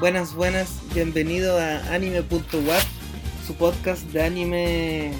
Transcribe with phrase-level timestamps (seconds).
[0.00, 2.82] Buenas, buenas, bienvenido a anime.wat,
[3.46, 5.12] su podcast de anime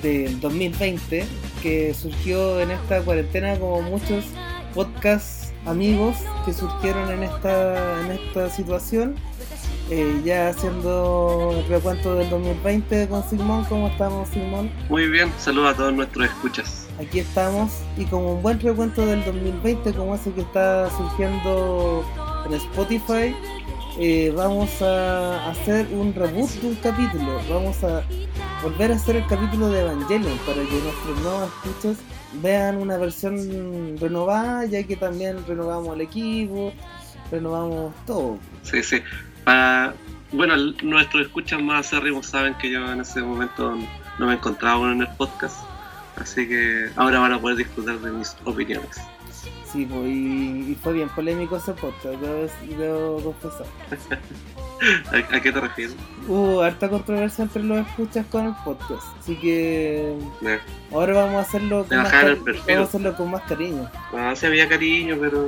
[0.00, 1.26] del 2020
[1.62, 4.24] que surgió en esta cuarentena como muchos
[4.74, 9.16] podcasts amigos que surgieron en esta, en esta situación.
[9.90, 14.70] Eh, ya haciendo el recuento del 2020 con Simón, ¿cómo estamos Simón?
[14.88, 16.88] Muy bien, saludos a todos nuestros escuchas.
[16.98, 22.02] Aquí estamos y como un buen recuento del 2020 como ese que está surgiendo
[22.46, 23.36] en Spotify,
[23.98, 27.40] eh, vamos a hacer un reboot de un capítulo.
[27.50, 28.02] Vamos a
[28.62, 31.96] volver a hacer el capítulo de Evangelion para que nuestros nuevos escuchas
[32.40, 36.72] vean una versión renovada, ya que también renovamos el equipo,
[37.30, 38.38] renovamos todo.
[38.62, 39.02] Sí, sí.
[39.44, 39.94] Para,
[40.32, 43.76] bueno, el- nuestros escuchas más acérrimos saben que yo en ese momento
[44.18, 45.56] no me encontraba en el podcast,
[46.16, 49.00] así que ahora van a poder disfrutar de mis opiniones.
[49.70, 52.14] Sí, pues, y, y fue bien polémico ese podcast,
[52.62, 53.66] debo, confesar.
[55.12, 55.96] ¿A, a qué te refieres?
[56.28, 60.14] Hubo harta controversia entre los escuchas con el podcast, así que
[60.92, 62.74] ahora vamos a hacerlo con, más, bajaron el cari- perfil.
[62.74, 63.90] vamos a hacerlo con más cariño.
[64.12, 65.44] no, sí había cariño, pero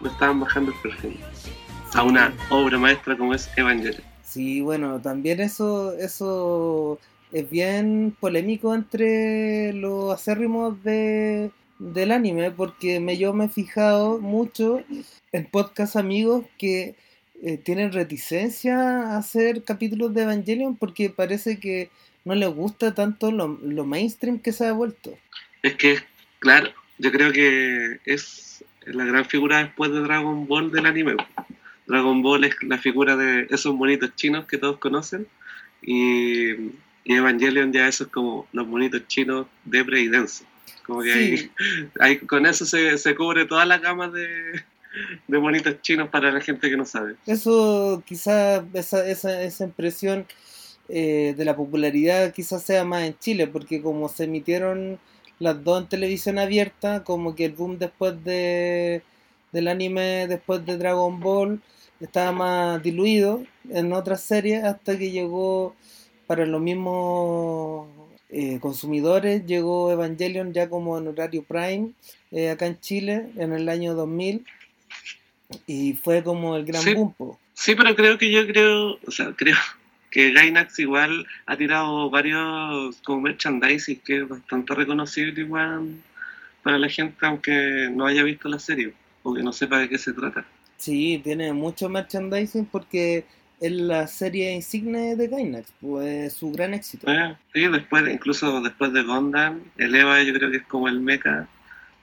[0.00, 1.20] me estaban bajando el perfil.
[1.94, 4.02] A una obra maestra como es Evangelion.
[4.22, 7.00] Sí, bueno, también eso, eso
[7.32, 14.18] es bien polémico entre los acérrimos de, del anime, porque me, yo me he fijado
[14.18, 14.82] mucho
[15.32, 16.94] en podcast amigos que
[17.42, 21.90] eh, tienen reticencia a hacer capítulos de Evangelion porque parece que
[22.24, 25.16] no les gusta tanto lo, lo mainstream que se ha vuelto.
[25.62, 25.98] Es que,
[26.38, 31.16] claro, yo creo que es la gran figura después de Dragon Ball del anime.
[31.90, 35.26] Dragon Ball es la figura de esos monitos chinos que todos conocen
[35.82, 36.52] y,
[37.04, 40.44] y Evangelion ya eso es como los monitos chinos de breakdance.
[40.86, 41.36] Como que ahí,
[42.20, 44.62] Sí, con eso se, se cubre toda la gama de,
[45.26, 47.16] de monitos chinos para la gente que no sabe.
[47.26, 50.26] eso quizás, esa, esa, esa impresión
[50.88, 54.98] eh, de la popularidad quizás sea más en Chile, porque como se emitieron
[55.40, 59.02] las dos en televisión abierta, como que el boom después de
[59.52, 61.60] del anime, después de Dragon Ball,
[62.00, 65.74] estaba más diluido en otras series hasta que llegó
[66.26, 67.88] para los mismos
[68.30, 71.90] eh, consumidores, llegó Evangelion ya como en horario prime
[72.30, 74.44] eh, acá en Chile en el año 2000
[75.66, 76.94] y fue como el gran Sí.
[76.94, 77.12] boom.
[77.14, 77.38] po.
[77.54, 79.56] Sí, pero creo que yo creo, o sea, creo
[80.10, 85.96] que Gainax igual ha tirado varios como merchandising que es bastante reconocible igual
[86.62, 89.98] para la gente aunque no haya visto la serie o que no sepa de qué
[89.98, 90.44] se trata.
[90.80, 93.24] Sí, tiene mucho merchandising porque
[93.60, 97.06] es la serie insignia de Gainax, pues su gran éxito.
[97.12, 101.00] Eh, sí, después, incluso después de Gundam, el Eva yo creo que es como el
[101.00, 101.46] mecha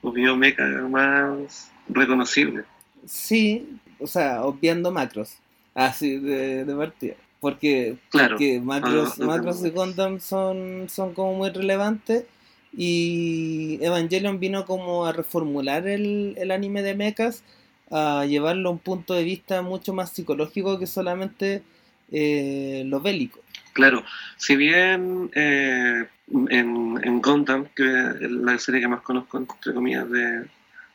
[0.04, 2.64] o biomecha más reconocible.
[3.08, 3.68] Sí,
[4.00, 5.38] o sea, obviando macros,
[5.74, 7.16] así de, de partida.
[7.40, 8.36] Porque, Claro.
[8.36, 12.26] porque macros, no, no macros y Gundam son, son como muy relevantes
[12.76, 17.44] y Evangelion vino como a reformular el, el anime de mechas,
[17.92, 21.64] a llevarlo a un punto de vista mucho más psicológico que solamente
[22.12, 23.40] eh, lo bélico.
[23.74, 24.03] Claro,
[24.38, 26.08] si bien eh,
[26.50, 30.46] en, en Gundam, que es la serie que más conozco, entre comillas, de,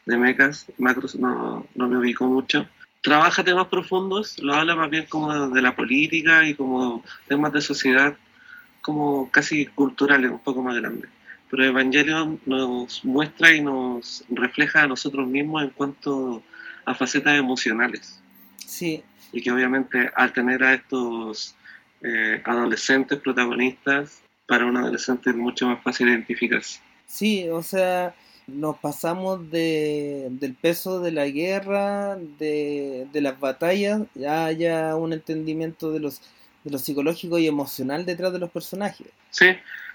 [0.06, 2.66] de mechas, macros, no, no me ubico mucho,
[3.02, 7.60] trabaja temas profundos, lo habla más bien como de la política y como temas de
[7.60, 8.16] sociedad,
[8.80, 11.10] como casi culturales, un poco más grandes.
[11.50, 16.42] Pero Evangelion nos muestra y nos refleja a nosotros mismos en cuanto
[16.84, 18.20] a facetas emocionales
[18.66, 21.54] Sí, y que obviamente al tener a estos
[22.02, 26.80] eh, adolescentes protagonistas, para un adolescente es mucho más fácil identificarse.
[27.06, 28.14] Sí, o sea,
[28.46, 35.12] nos pasamos de, del peso de la guerra, de, de las batallas, ya haya un
[35.12, 36.20] entendimiento de los
[36.64, 39.08] de lo psicológico y emocional detrás de los personajes.
[39.30, 39.46] Sí,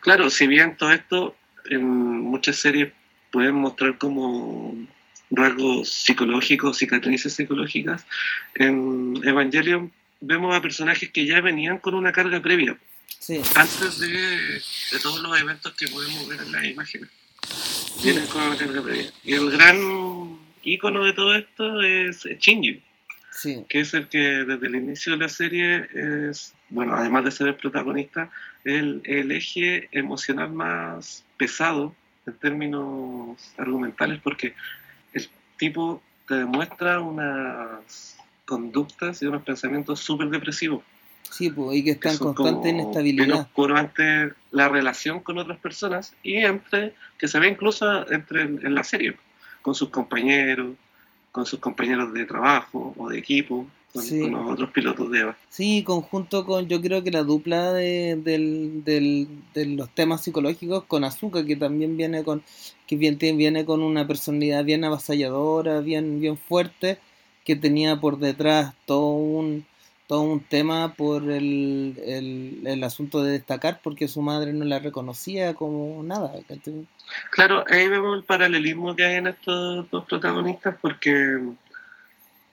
[0.01, 1.35] claro, si bien todo esto
[1.69, 2.91] en muchas series
[3.31, 4.75] pueden mostrar como
[5.29, 8.05] rasgos psicológicos, cicatrices psicológicas,
[8.55, 12.77] en Evangelion vemos a personajes que ya venían con una carga previa,
[13.19, 17.09] Sí, antes de, de todos los eventos que podemos ver en las imágenes.
[18.03, 19.11] Vienen con una carga previa.
[19.23, 22.81] Y el gran ícono de todo esto es Shinji,
[23.31, 27.31] sí, que es el que desde el inicio de la serie es, bueno, además de
[27.31, 28.29] ser el protagonista,
[28.63, 31.95] el, el eje emocional más pesado
[32.25, 34.53] en términos argumentales, porque
[35.13, 40.83] el tipo te demuestra unas conductas y unos pensamientos súper depresivos.
[41.29, 43.47] Sí, pues, y que está en son constante inestabilidad.
[43.75, 48.83] ante la relación con otras personas y entre que se ve incluso entre en la
[48.83, 49.15] serie
[49.61, 50.75] con sus compañeros
[51.33, 54.21] con sus compañeros de trabajo o de equipo con, Sí.
[54.21, 58.15] con los otros pilotos de Eva Sí, conjunto con, yo creo que la dupla de,
[58.23, 62.41] del- del- de los temas psicológicos con Azuka, que también viene con,
[62.87, 66.97] que viene con una personalidad bien avasalladora, bien, bien fuerte,
[67.45, 69.65] que tenía por detrás todo un,
[70.07, 75.53] todo un tema por el, el, asunto de destacar, porque su madre no la reconocía
[75.53, 76.31] como nada.
[77.29, 81.39] Claro, ahí vemos el paralelismo que hay en estos dos protagonistas porque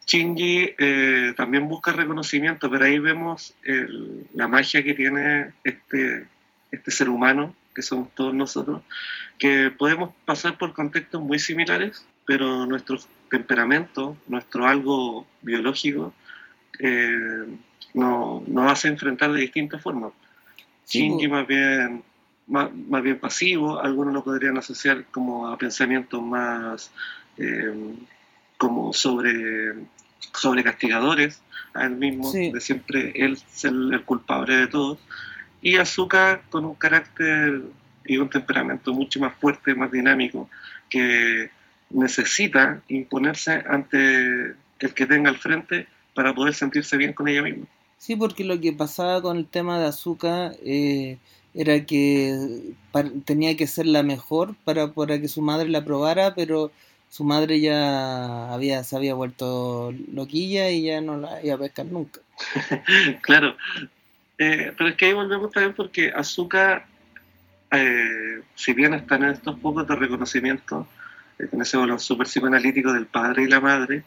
[0.07, 3.55] Shinji eh, también busca reconocimiento, pero ahí vemos
[4.35, 6.27] la magia que tiene este,
[6.73, 8.83] este ser humano, que somos todos nosotros,
[9.39, 12.99] que podemos pasar por contextos muy similares, pero nuestro
[13.31, 16.15] temperamento, nuestro algo biológico,
[16.79, 17.47] eh,
[17.95, 20.13] no- nos hace enfrentar de distintas formas.
[20.89, 21.35] Shinji po.
[21.35, 22.03] más bien
[22.47, 26.91] más, más bien pasivo, algunos lo podrían asociar como a pensamientos más
[27.39, 27.73] eh,
[28.59, 29.75] como sobre,
[30.35, 31.41] sobre castigadores
[31.73, 32.53] a él mismo, Sí.
[32.53, 34.99] de siempre él ser el culpable de todo,
[35.65, 37.63] y Azuka con un carácter
[38.05, 40.49] y un temperamento mucho más fuerte, más dinámico,
[40.91, 41.51] que
[41.89, 47.65] necesita imponerse ante el que tenga al frente para poder sentirse bien con ella misma.
[47.97, 51.17] Sí, porque lo que pasaba con el tema de Azuka eh,
[51.55, 52.75] era que
[53.25, 56.73] tenía que ser la mejor para, para que su madre la aprobara, pero
[57.09, 61.87] su madre ya había, se había vuelto loquilla y ya no la iba a pescar
[61.87, 62.21] nunca.
[63.23, 63.57] Claro,
[64.39, 66.87] Eh, pero es que ahí volvemos también porque Azuka,
[67.71, 70.87] eh, si bien están en estos pocos de reconocimiento,
[71.39, 74.03] eh, con ese valor súper psicoanalítico del padre y la madre,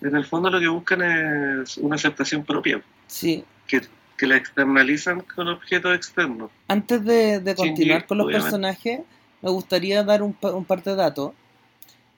[0.00, 3.44] en el fondo lo que buscan es una aceptación propia, Sí.
[3.66, 3.82] que,
[4.16, 6.50] que la externalizan con objetos externos.
[6.68, 8.50] Antes de, de Shinji, continuar con los obviamente.
[8.50, 9.00] personajes,
[9.40, 11.32] me gustaría dar un, un par de datos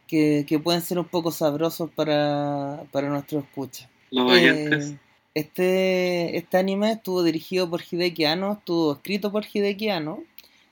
[0.08, 3.88] que, que pueden ser un poco sabrosos para, para nuestros escuchas.
[4.10, 4.94] Los Eh, oyentes,
[5.34, 10.22] este, este anime estuvo dirigido por Hideki Anno, estuvo escrito por Hideki Anno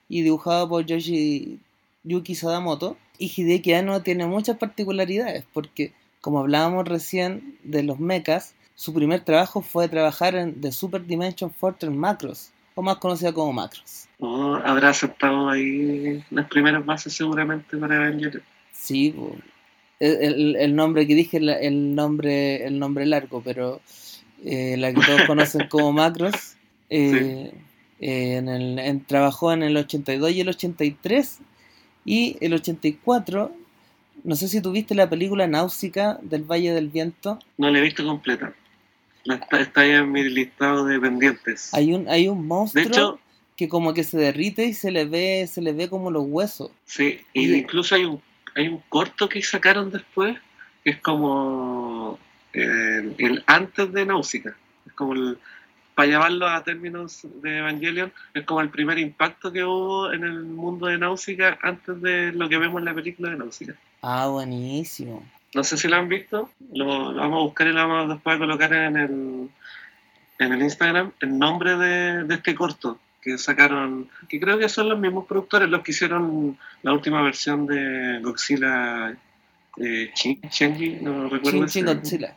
[0.09, 1.59] y dibujado por Yoshi,
[2.05, 2.97] Yuki Sadamoto.
[3.19, 9.20] Y Hideki Anno tiene muchas particularidades porque, como hablábamos recién de los mechas, su primer
[9.20, 14.06] trabajo fue trabajar en The Super Dimension Fortress Macros, o más conocida como Macros.
[14.19, 14.56] ¿no?
[14.56, 18.43] habrá aceptado ahí las primeras bases seguramente para Evangelion.
[18.73, 19.15] Sí,
[20.00, 23.81] el, el- nombre que dije, el nombre, el nombre largo, pero
[24.44, 26.35] eh, la que todos conocen como Macros,
[26.91, 27.53] eh,
[28.00, 31.39] eh, en el, en- trabajó en el 82 y el 83
[32.05, 33.53] y el 84,
[34.25, 38.05] no sé si tuviste la película Náusica del Valle del Viento, No la he visto
[38.05, 38.53] completa.
[39.25, 41.73] Está, está ahí en mi listado de pendientes.
[41.73, 43.19] hay un, hay un de monstruo hecho,
[43.56, 46.73] que como que se derrite y se le ve, se le ve como los huesos.
[46.87, 48.21] Sí, y Y- incluso hay un,
[48.56, 50.37] hay un corto que sacaron después,
[50.83, 52.19] que es como
[52.53, 54.57] eh, el antes de Náusica.
[54.87, 55.39] Es como el,
[55.95, 60.43] para llevarlo a términos de Evangelion, es como el primer impacto que hubo en el
[60.45, 63.75] mundo de Náusica antes de lo que vemos en la película de Náusica.
[64.01, 65.25] Ah, buenísimo.
[65.55, 68.37] No sé si lo han visto, lo, lo vamos a buscar y lo vamos después
[68.37, 69.51] a colocar en el,
[70.39, 74.89] en el Instagram el nombre de, de este corto que sacaron, que creo que son
[74.89, 79.15] los mismos productores los que hicieron la última versión de Godzilla
[79.79, 82.36] eh, Shinji, no recuerdo Shin Godzilla.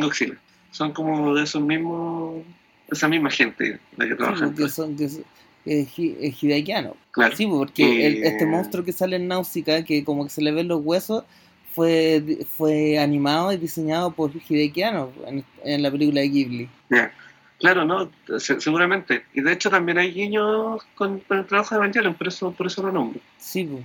[0.00, 0.34] Godzilla.
[0.70, 2.42] Son como de esos mismos,
[2.90, 4.38] esa misma gente la que Sí, trabaja.
[4.68, 5.24] son, que son-
[5.64, 6.96] eh, eh, Hideaki Anno.
[7.12, 7.34] Claro.
[7.36, 10.52] Sí, porque el- Eh, este monstruo que sale en Náusica, que como que se le
[10.52, 11.24] ven los huesos,
[11.72, 12.22] fue,
[12.56, 16.68] fue animado y diseñado por Hideki Anno en, en la película de Ghibli.
[16.90, 17.12] Ya.
[17.58, 18.10] Claro, ¿no?
[18.38, 19.24] Se- seguramente.
[19.34, 22.66] Y de hecho también hay guiños con, con el trabajo de Evangelion, por eso, por
[22.66, 23.20] eso lo nombro.
[23.38, 23.80] Sí, po.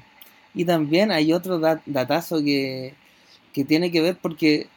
[0.53, 2.93] Y también hay otro dat- datazo que,
[3.53, 4.67] que tiene que ver porque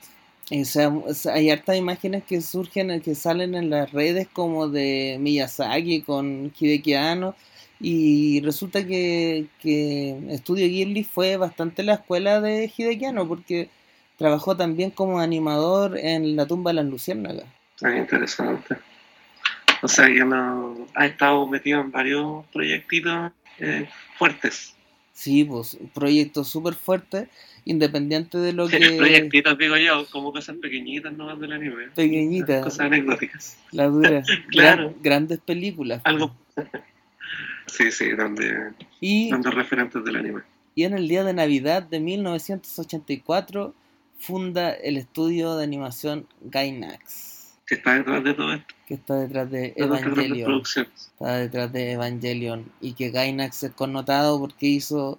[0.50, 4.28] eh, o o sea, hay hartas imágenes que surgen, eh, que salen en las redes
[4.32, 7.34] como de Miyazaki con Hideki Anno
[7.80, 13.68] y resulta que, que Estudio Ghibli fue bastante la escuela de Hideki Anno porque
[14.16, 17.46] trabajó también como animador en La tumba de las luciérnagas.
[17.82, 18.76] Ah, interesante.
[19.82, 24.74] O sea, yo no ha estado metido en varios proyectitos eh, fuertes.
[25.14, 27.28] Sí, pues, un proyecto súper fuerte,
[27.64, 28.78] independiente de lo que...
[28.98, 31.86] proyectitos, digo yo, como cosas pequeñitas nomás del anime.
[31.94, 32.64] Pequeñitas.
[32.64, 33.56] Cosas anecdóticas.
[33.70, 34.22] La dura.
[34.50, 34.88] Claro.
[34.90, 36.00] Gran- grandes películas.
[36.04, 36.34] Algo.
[37.66, 40.42] sí, sí, donde, Y, donde referentes del anime.
[40.74, 43.72] y en el día de Navidad de 1984
[44.18, 47.33] funda el estudio de animación Gainax.
[47.66, 48.74] Que está detrás de todo esto.
[48.86, 50.62] que está detrás de Evangelion.
[51.12, 52.72] Está detrás de Evangelion.
[52.80, 55.18] Y que Gainax es connotado porque hizo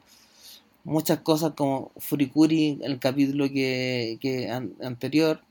[0.84, 5.42] muchas cosas como Furikuri, el capítulo que, que an- anterior,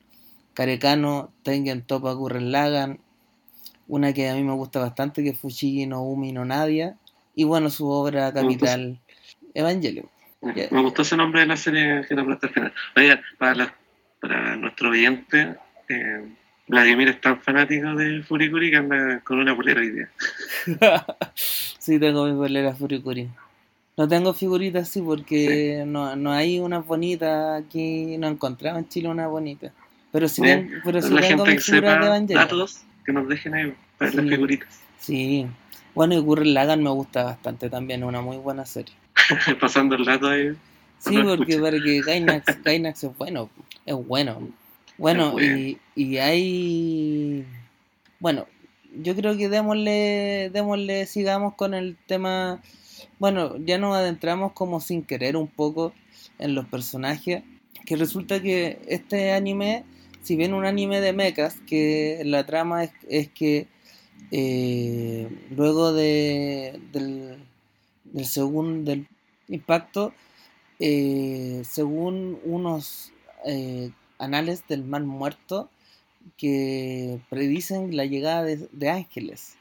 [0.55, 3.01] Karekano, Tengen Toppa Gurren Lagann,
[3.89, 6.97] una que a mí me gusta bastante que es Fushigi no Umi no Nadia,
[7.35, 9.01] y bueno, su obra capital,
[9.55, 10.09] Evangelion.
[10.71, 12.73] Me gustó ese nombre de la serie que nombraste al final.
[12.97, 13.75] Oiga, para, la-
[14.21, 15.57] para nuestro oyente,
[15.89, 16.29] eh,
[16.67, 20.09] Vladimir es tan fanático de Furikuri que anda con una polera hoy día.
[21.35, 23.29] sí, tengo mi polera Furikuri.
[23.97, 28.89] No tengo figuritas así porque no, no hay una bonita aquí, no he encontrado en
[28.89, 29.73] Chile una bonita.
[30.11, 30.69] Pero sí, Bien.
[30.69, 32.43] ten- pero sí la tengo gente que figura de sepa Evangelion.
[32.43, 34.31] datos, que nos dejen ahí para las Sí.
[34.31, 34.81] figuritas.
[34.99, 35.47] Sí.
[35.95, 38.95] Bueno, y Gurren Lagann me gusta bastante también, es una muy buena serie.
[39.61, 40.57] Pasando el rato ahí.
[40.99, 41.63] Sí, porque escucho.
[41.63, 43.51] para que Gainax, Gainax es bueno,
[43.87, 44.49] es bueno.
[44.99, 47.45] Bueno, y, y hay...
[48.21, 48.47] Bueno,
[49.03, 52.63] yo creo que démosle, démosle, sigamos con el tema...
[53.19, 55.93] Bueno, ya nos adentramos como sin querer un poco
[56.39, 57.43] en los personajes,
[57.87, 59.85] que resulta que este anime,
[60.23, 63.67] si bien un anime de mechas, que la trama es, es que
[64.31, 67.39] eh, luego de, del,
[68.05, 69.07] del segundo del
[69.49, 70.13] impacto,
[70.81, 73.13] eh, según unos
[73.47, 75.71] eh, anales del mal muerto
[76.37, 79.57] que predicen la llegada de, de ángeles.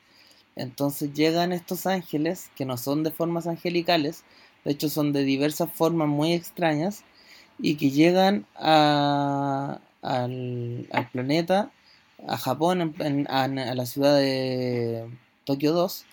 [0.56, 4.24] Entonces llegan estos ángeles que no son de formas angelicales,
[4.66, 7.04] de hecho son de diversas formas muy extrañas
[7.60, 11.72] y que llegan a, al, al planeta,
[12.28, 15.10] a Japón, en- en- a, a la ciudad de
[15.46, 16.06] Tokio 2,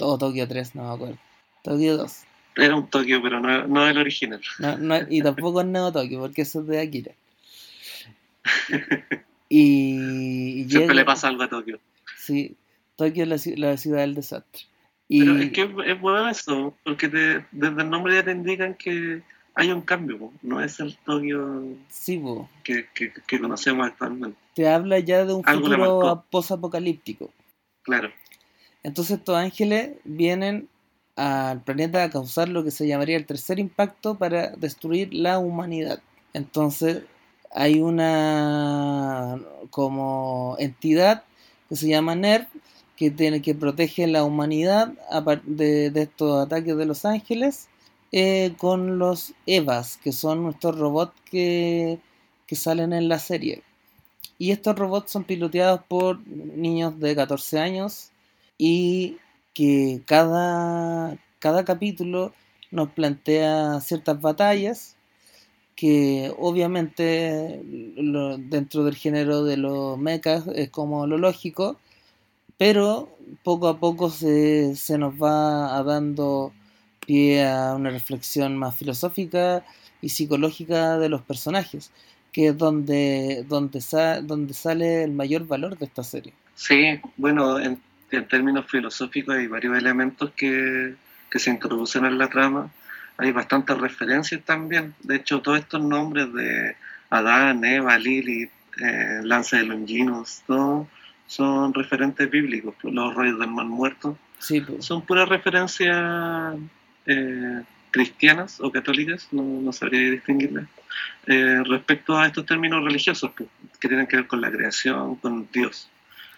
[0.00, 1.18] o Tokio 3, no me acuerdo.
[1.62, 2.22] Tokio 2.
[2.56, 4.40] Era un Tokio, pero no, no el original.
[4.58, 7.12] No, no, y tampoco es Neo Tokio, porque eso es de Akira.
[9.48, 11.78] Y, y Siempre llega- le pasa algo a Tokio.
[12.18, 12.56] Sí,
[12.96, 14.62] Tokio es la, ci- la ciudad del desastre.
[15.08, 18.74] Y Pero es que es bueno eso, porque te- desde el nombre ya te indican
[18.74, 19.22] que
[19.54, 22.20] hay un cambio, no es el Tokio sí,
[22.64, 24.36] que, que- que conocemos actualmente.
[24.54, 26.24] te habla ya de un Algo futuro marcó.
[26.30, 27.30] post-apocalíptico.
[27.82, 28.10] Claro,
[28.82, 30.68] Entonces estos ángeles vienen
[31.14, 36.02] al planeta a causar lo que se llamaría el tercer impacto para destruir la humanidad.
[36.34, 37.02] Entonces
[37.52, 41.24] hay una como entidad
[41.68, 42.46] que se llama NERV
[42.96, 44.92] que tiene que protege la humanidad
[45.44, 47.68] de, de estos ataques de los ángeles
[48.12, 51.98] eh, con los EVAs, que son nuestros robots que,
[52.46, 53.62] que salen en la serie.
[54.38, 58.10] Y estos robots son piloteados por niños de 14 años
[58.56, 59.18] y
[59.54, 62.32] que cada, cada capítulo
[62.70, 64.95] nos plantea ciertas batallas
[65.76, 67.62] que obviamente
[67.96, 71.80] lo- dentro del género de los mechas es como lo lógico,
[72.58, 76.52] pero poco a poco se, se nos va a dando
[77.06, 79.64] pie a una reflexión más filosófica
[80.02, 81.92] y psicológica de los personajes,
[82.32, 86.34] que es donde, donde, sa- donde sale el mayor valor de esta serie.
[86.54, 87.80] sí, bueno, en,
[88.10, 90.96] en términos filosóficos hay varios elementos que,
[91.30, 92.72] que se introducen en la trama.
[93.18, 94.94] Hay bastantes referencias también.
[95.02, 96.76] De hecho, todos estos nombres de
[97.10, 98.50] Adán, Eva, Lilith,
[98.82, 100.86] eh, Lance de Longinos, todos
[101.26, 102.74] son referentes bíblicos.
[102.80, 104.84] pues, Los reyes del mal muerto Sí, pues.
[104.84, 106.56] son puras referencias
[107.06, 110.66] eh, cristianas o católicas, no, no sabría distinguirlas,
[111.26, 113.48] eh, respecto a estos términos religiosos pues,
[113.80, 115.88] que tienen que ver con la creación, con Dios.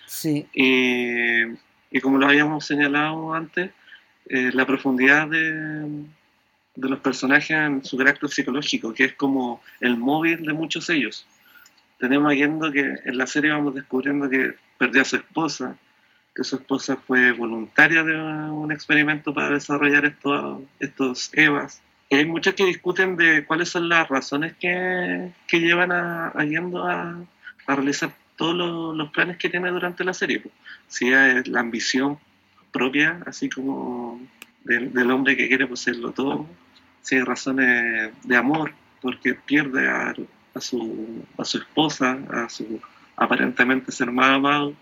[0.06, 1.42] sí, Y,
[1.90, 3.70] y como lo habíamos señalado antes,
[4.30, 6.04] la profundidad de,
[6.78, 10.96] de los personajes en su carácter psicológico, que es como el móvil de muchos de
[10.96, 11.26] ellos.
[11.98, 15.76] Tenemos viendo que en la serie vamos descubriendo que perdió a su esposa,
[16.32, 21.82] que su esposa fue voluntaria de un experimento para desarrollar estos, estos EVAs.
[22.10, 26.44] Y hay muchos que discuten de cuáles son las razones que, que llevan a, a
[26.44, 27.18] yendo a,
[27.66, 30.42] a realizar todos los, los planes que tiene durante la serie.
[30.86, 32.18] Si es la ambición
[32.70, 34.20] propia, así como
[34.62, 36.46] del, del hombre que quiere poseerlo todo,
[37.08, 40.14] si hay razones de amor, porque pierde a,
[40.54, 42.80] a su, a su esposa, a su
[43.16, 44.74] aparentemente ser más amado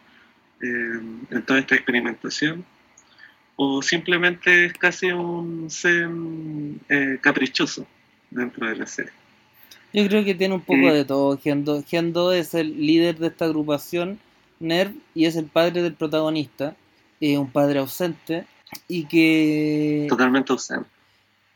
[0.60, 2.64] eh, en toda esta experimentación,
[3.54, 6.08] o simplemente es casi un ser
[6.88, 7.86] eh, caprichoso
[8.28, 9.12] dentro de la serie.
[9.92, 11.38] Yo creo que tiene un poco de todo.
[11.38, 14.18] Gendo, Gendo es el líder de esta agrupación,
[14.58, 16.74] NERV, y es el padre del protagonista,
[17.20, 18.46] eh, un padre ausente,
[18.88, 20.95] y que, Totalmente ausente.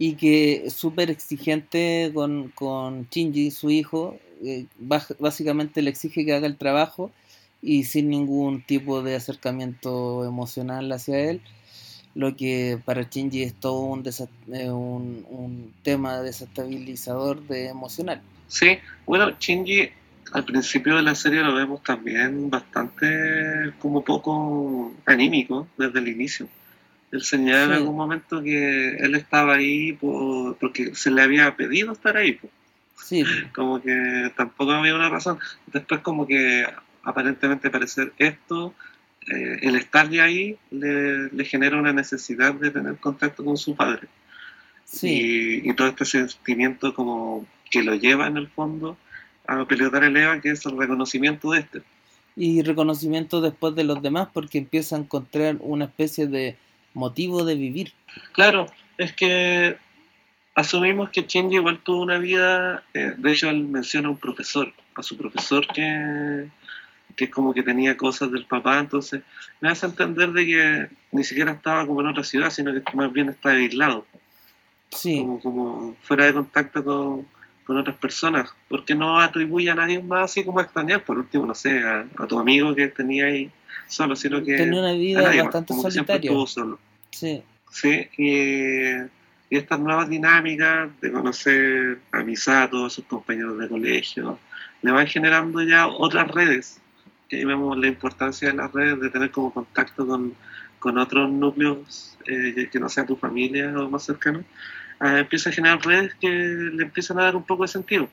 [0.01, 4.17] Y que es súper exigente con, con Shinji, su hijo.
[4.43, 7.11] eh, básicamente le exige que haga el trabajo
[7.61, 11.43] y sin ningún tipo de acercamiento emocional hacia él,
[12.15, 14.03] lo que para Shinji es todo un,
[14.55, 18.23] eh, un, un tema desestabilizador de emocional.
[18.49, 19.91] Sí, bueno, Shinji
[20.33, 26.49] al principio de la serie lo vemos también bastante como poco anímico desde el inicio.
[27.13, 31.93] Él señala en algún momento que él estaba ahí por, porque se le había pedido
[31.93, 32.39] estar ahí.
[32.97, 33.25] Sí.
[33.55, 35.39] Como que tampoco había una razón.
[35.67, 36.67] Después como que
[37.03, 38.75] aparentemente parecer esto,
[39.27, 43.75] eh, el estar ya ahí le, le, genera una necesidad de tener contacto con su
[43.75, 44.07] padre.
[44.85, 45.63] Sí.
[45.65, 48.97] Y, y todo este sentimiento como que lo lleva en el fondo
[49.47, 51.83] a pilotar el EVA, que es el reconocimiento de este.
[52.37, 56.57] Y reconocimiento después de los demás porque empieza a encontrar una especie de
[56.95, 57.93] motivo de vivir.
[58.33, 58.67] Claro,
[58.99, 59.77] es que
[60.55, 64.73] asumimos que Shinji igual tuvo una vida, eh, de hecho él menciona a un profesor,
[64.95, 66.49] a su profesor que,
[67.17, 69.23] que es como que tenía cosas del papá, entonces
[69.61, 73.13] me hace entender de que ni siquiera estaba como en otra ciudad, sino que más
[73.13, 74.07] bien está aislado.
[74.91, 75.19] Sí.
[75.19, 77.27] Como, como fuera de contacto con,
[77.71, 81.55] con otras personas, porque no atribuye a nadie más así como extrañar, por último, no
[81.55, 83.49] sé, a, a tu amigo que tenía ahí
[83.87, 84.57] solo, sino que...
[84.57, 86.33] Tenía una vida bastante más, solitaria.
[86.49, 86.81] Solo.
[87.13, 87.45] Sí.
[87.71, 88.33] Sí, y,
[89.55, 94.41] y, estas nuevas dinámicas de conocer a Misato, a sus compañeros de colegio,
[94.83, 96.81] le van generando ya otras redes,
[97.29, 100.35] que vemos la importancia de las redes, de tener como contacto con,
[100.81, 104.43] con otros núcleos eh, que no sean tu familia o más cercanos,
[105.01, 108.09] empieza a generar redes que le empiezan a dar un poco de sentido,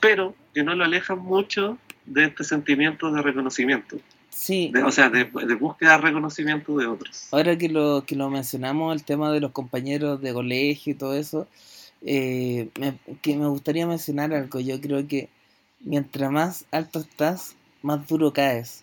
[0.00, 3.98] pero que no lo alejan mucho de este sentimiento de reconocimiento.
[4.30, 4.70] Sí.
[4.72, 7.28] De, o sea, de, de, búsqueda de reconocimiento de otros.
[7.30, 11.14] Ahora que lo, que lo mencionamos, el tema de los compañeros de colegio y todo
[11.14, 11.46] eso,
[12.02, 14.60] eh, me, que me gustaría mencionar algo.
[14.60, 15.28] Yo creo que
[15.80, 18.82] mientras más alto estás, más duro caes.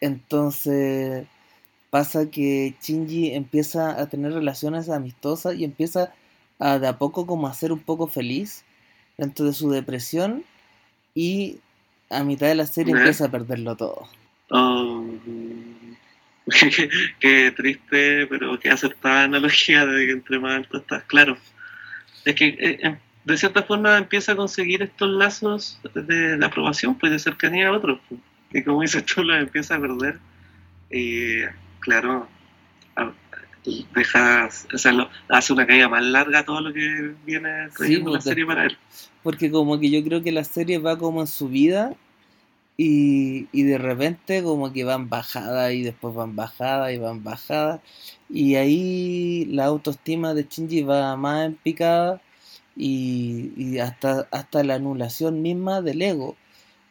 [0.00, 1.26] Entonces
[1.90, 6.12] pasa que Shinji empieza a tener relaciones amistosas y empieza
[6.60, 8.64] a de a poco como a ser un poco feliz
[9.18, 10.44] dentro de su depresión
[11.14, 11.58] y
[12.10, 12.98] a mitad de la serie ¿Eh?
[12.98, 14.08] empieza a perderlo todo.
[14.50, 15.04] Oh,
[17.20, 21.36] qué, triste, pero qué acertada analogía de que entre más alto estás, claro.
[22.24, 27.12] Es que eh, de cierta forma empieza a conseguir estos lazos de, de aprobación, pues
[27.12, 28.00] de cercanía a otros.
[28.08, 28.20] Pues.
[28.52, 30.18] Y como dices tú, los empieza a perder.
[30.90, 31.42] Y
[31.78, 32.28] claro,
[33.94, 38.20] dejas, o sea, lo, hace una caída más larga todo lo que viene sí, la
[38.20, 38.78] serie para él.
[39.22, 41.94] Porque como que yo creo que la serie va como en su vida
[42.76, 47.80] y, y de repente como que van bajadas y después van bajadas y van bajadas
[48.30, 52.22] y ahí la autoestima de Shinji va más en picada
[52.74, 56.36] y, y hasta, hasta la anulación misma del ego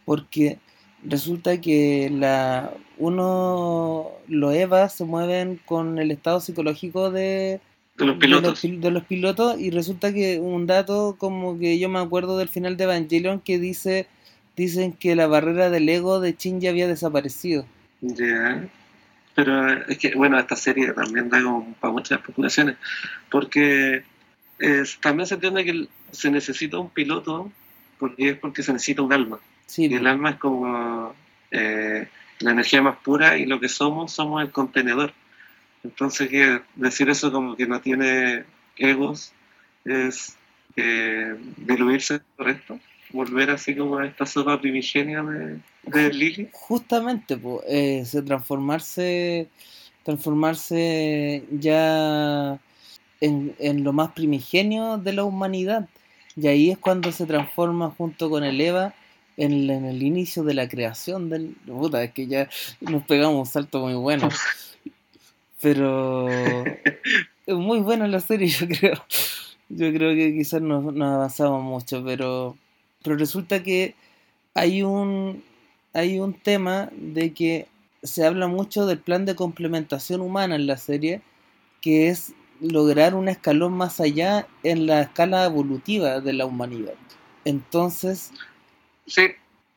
[0.05, 0.59] porque
[1.03, 7.61] resulta que la uno los EVA se mueven con el estado psicológico de,
[7.97, 8.61] de, los pilotos.
[8.61, 12.37] De, los, de los pilotos y resulta que un dato como que yo me acuerdo
[12.37, 14.07] del final de Evangelion que dice
[14.57, 17.65] dicen que la barrera del ego de Shinji había desaparecido.
[18.01, 18.15] Ya.
[18.15, 18.69] Yeah.
[19.35, 22.75] Pero es que, bueno, esta serie también da como para muchas especulaciones,
[23.31, 24.03] porque
[24.59, 27.49] es, también se entiende que se necesita un piloto
[27.99, 29.39] porque es porque se necesita un alma.
[29.69, 31.13] Sí, y el alma es como
[31.51, 32.07] eh,
[32.39, 35.13] la energía más pura y lo que somos, somos el contenedor.
[35.83, 38.45] Entonces, que decir eso como que no tiene
[38.77, 39.31] egos
[39.85, 40.35] es
[40.75, 42.79] eh, diluirse por esto,
[43.11, 46.49] volver así como a esta sopa primigenia de, de Lily.
[46.51, 49.49] Justamente, pues, eh, se transformarse,
[50.03, 52.59] transformarse ya
[53.21, 55.87] en, en lo más primigenio de la humanidad.
[56.35, 58.95] Y ahí es cuando se transforma junto con el Eva
[59.39, 61.55] en, el inicio de la creación del.
[61.65, 62.49] Puta, es que ya
[62.81, 64.29] nos pegamos un salto muy bueno.
[65.61, 69.05] Pero es muy buena la serie, yo creo.
[69.69, 72.57] Yo creo que quizás no avanzamos mucho, pero,
[73.03, 73.95] pero resulta que
[74.53, 75.43] hay un,
[75.93, 77.67] hay un tema de que
[78.01, 81.21] se habla mucho del plan de complementación humana en la serie,
[81.81, 86.95] que es lograr un escalón más allá en la escala evolutiva de la humanidad.
[87.45, 88.31] Entonces,
[89.09, 89.27] Sí.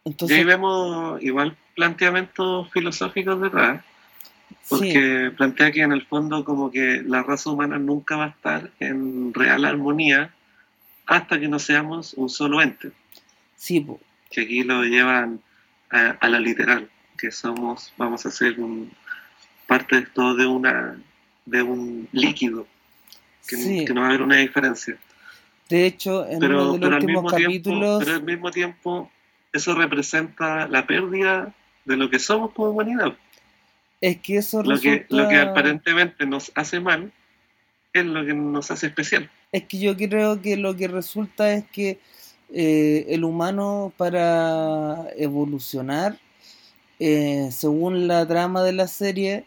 [0.05, 3.83] Entonces, y ahí vemos igual planteamientos filosóficos detrás.
[4.69, 5.37] Porque sí.
[5.37, 9.33] plantea que en el fondo como que la raza humana nunca va a estar en
[9.33, 10.33] real armonía
[11.07, 12.93] hasta que no seamos un solo ente.
[13.57, 14.01] Sí, po.
[14.31, 15.41] Que aquí lo llevan
[15.91, 18.91] a, a, la literal, que somos, vamos a ser un,
[19.67, 20.97] parte de todo de una
[21.45, 22.67] de un líquido,
[23.47, 23.85] que, sí.
[23.85, 24.97] que no va a haber una diferencia.
[25.69, 27.81] De hecho, en pero, uno de los últimos capítulos.
[27.81, 29.11] Tiempo, pero al mismo tiempo,
[29.53, 33.15] eso representa la pérdida de lo que somos como humanidad.
[34.01, 37.13] Es que eso Lo que, lo que aparentemente nos hace mal
[37.93, 39.31] es lo que nos hace especial.
[39.53, 42.01] Es que yo creo que lo que resulta es que
[42.53, 46.19] eh, el humano para evolucionar,
[46.99, 49.45] eh, según la trama de la serie,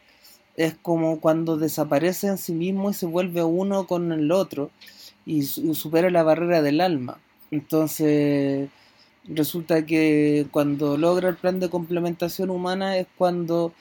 [0.56, 4.72] es como cuando desaparece en sí mismo y se vuelve uno con el otro
[5.26, 7.18] y supera la barrera del alma.
[7.52, 8.70] Entonces,
[9.28, 13.74] resulta que cuando logra el plan de complementación humana es cuando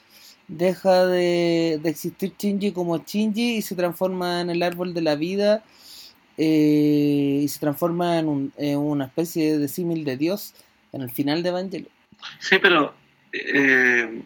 [0.49, 5.15] deja de, de existir Shinji como Shinji y se transforma en el árbol de la
[5.17, 5.63] vida
[6.37, 10.55] eh, y se transforma en, un- en una especie de símil de Dios
[10.93, 11.93] en el final de Evangelion.
[12.41, 12.95] Sí, pero
[13.33, 14.23] eh,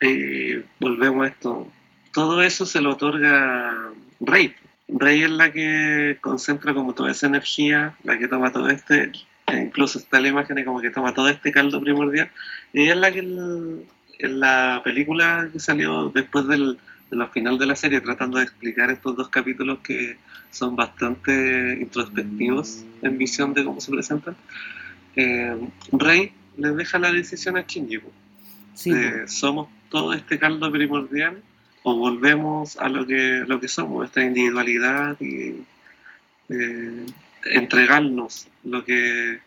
[0.00, 1.66] eh, volvemos a esto.
[2.12, 4.54] Todo eso se lo otorga Rey.
[4.88, 9.12] Rey es la que concentra como toda esa energía, la que toma todo este,
[9.62, 12.30] incluso está la imagen de como que toma todo este caldo primordial.
[12.72, 13.84] Y es la que el-
[14.18, 16.78] en la película que salió después del,
[17.10, 20.16] de la final de la serie, tratando de explicar estos dos capítulos que
[20.50, 24.36] son bastante introspectivos en visión de cómo se presentan,
[25.16, 25.56] eh,
[25.92, 28.00] Rey le deja la decisión a Shinji.
[28.74, 31.42] Sí, Eh, somos todo este caldo primordial
[31.82, 35.62] o volvemos a lo que, lo que somos, esta individualidad y
[36.50, 37.06] eh,
[37.44, 39.38] entregarnos lo que,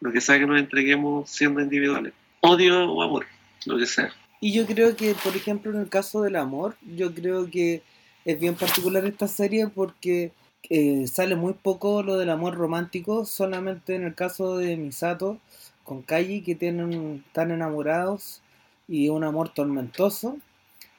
[0.00, 2.12] lo que sea que nos entreguemos siendo individuales.
[2.40, 3.26] Odio o amor,
[3.66, 4.10] lo que sea.
[4.40, 7.82] Y yo creo que, por ejemplo, en el caso del amor, yo creo que
[8.24, 10.32] es bien particular esta serie porque
[10.70, 15.38] eh, sale muy poco lo del amor romántico, solamente en el caso de Misato
[15.82, 18.42] con Kaji, que tienen tan enamorados
[18.86, 20.38] y un amor tormentoso.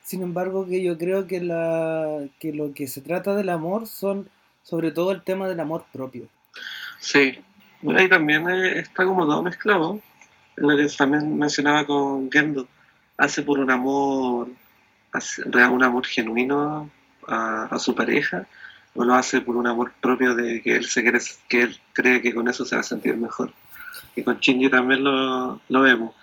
[0.04, 4.30] Sin embargo, que yo creo que, la, que lo que se trata del amor son
[4.64, 6.28] sobre todo el tema del amor propio.
[7.00, 7.40] Sí,
[7.82, 10.02] bueno, ahí también eh, está como todo mezclado,
[10.56, 12.68] lo que también mencionaba con Gendo,
[13.18, 14.50] hace por un amor,
[15.12, 16.90] hace- un amor genuino
[17.28, 18.46] a, su pareja,
[18.96, 22.22] o lo hace por un amor propio de que él se quiere, que él cree
[22.22, 23.54] que con eso se va a sentir mejor.
[24.16, 26.16] Y con Shinji también lo, lo vemos.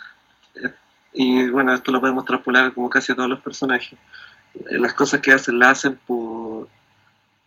[0.56, 0.72] Eh,
[1.14, 3.98] Y bueno, esto lo podemos traspolar como casi a todos los personajes.
[4.54, 6.45] Eh, Las cosas que hacen, las hacen por,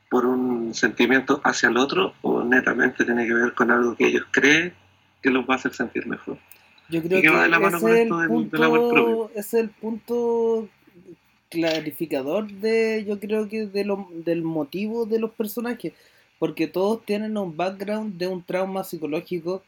[0.10, 4.26] por un sentimiento hacia el otro o netamente tiene que ver con algo que ellos
[4.32, 4.74] creen
[5.22, 6.38] que los va a hacer sentir mejor.
[6.90, 8.80] Yo creo que va de la mano ese con es esto el del- del amor
[8.80, 9.30] punto, propio.
[9.36, 10.68] ese es el punto
[11.50, 15.94] clarificador de, yo creo que de lo, del motivo de los personajes,
[16.38, 19.64] porque todos tienen un background de un trauma psicológico,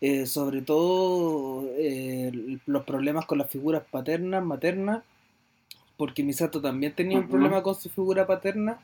[0.00, 5.02] eh, sobre todo eh, los problemas con las figuras paternas, maternas,
[5.96, 8.78] porque Misato también tenía un problema con su figura paterna,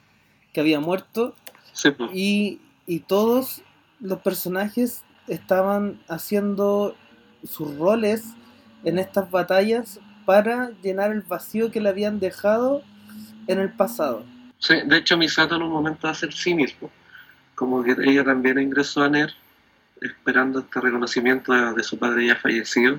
[0.55, 1.35] que había muerto,
[1.75, 2.11] Sí, pues.
[2.15, 3.61] y, y todos
[4.01, 6.97] los personajes estaban haciendo
[7.47, 8.25] sus roles
[8.85, 12.83] en estas batallas para llenar el vacío que le habían dejado
[13.47, 14.25] en el pasado.
[14.59, 16.91] Sí, de hecho Misato en un momento hace el sí mismo,
[17.55, 19.31] como que ella también ingresó a NER
[20.01, 22.99] esperando este reconocimiento de, de su padre ya fallecido,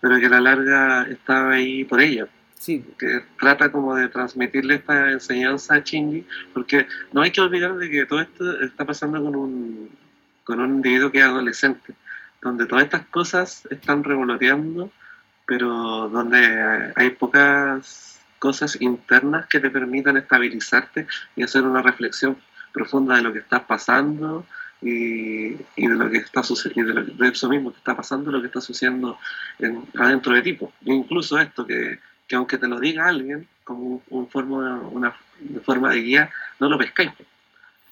[0.00, 2.26] pero que a la larga estaba ahí por ella,
[2.58, 7.74] Sí, que trata como de transmitirle esta enseñanza a Shinji, porque no hay que olvidar
[7.76, 9.90] de que todo esto está pasando con un,
[10.44, 11.94] con un individuo que es adolescente,
[12.40, 14.90] donde todas estas cosas están revoloteando,
[15.46, 22.36] pero donde hay pocas cosas internas que te permitan estabilizarte y hacer una reflexión
[22.72, 24.46] profunda de lo que está pasando
[24.82, 28.60] y, de lo que está sucediendo, de, eso mismo que está pasando, lo que está
[28.60, 29.18] sucediendo
[29.58, 30.52] en- adentro de ti.
[30.54, 30.72] po.
[30.84, 35.90] Incluso esto que, que aunque te lo diga alguien como un, forma, una de forma
[35.92, 37.10] de guía, no lo pescáis.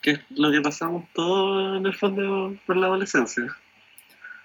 [0.01, 3.55] Que es lo que pasamos todos en el fondo por la adolescencia.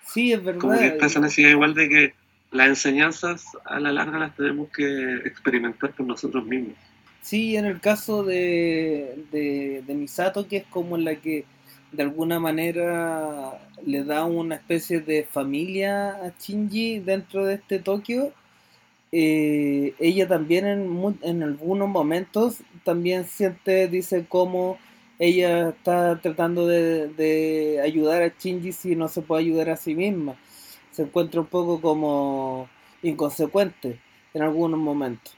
[0.06, 0.84] sí, es Como que verdad.
[0.86, 2.14] está esa necesidad igual de que
[2.52, 6.76] las enseñanzas a la larga las tenemos que experimentar por nosotros mismos.
[7.22, 11.44] Sí, en el caso de, de, de Misato, que es como la que
[11.92, 18.32] de alguna manera le da una especie de familia a Shinji dentro de este Tokio,
[19.12, 24.78] eh, ella también en, en algunos momentos también siente, dice cómo
[25.20, 29.96] ella está tratando de, de ayudar a Shinji si no se puede ayudar a sí
[29.96, 30.36] misma.
[30.92, 32.70] Se encuentra un poco como
[33.04, 34.00] inconsecuente
[34.34, 35.36] en algunos momentos.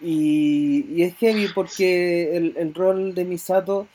[0.00, 3.88] Y, y es heavy porque el, el rol de Misato